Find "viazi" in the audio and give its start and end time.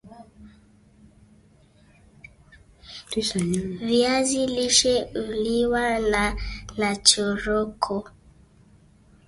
3.87-4.47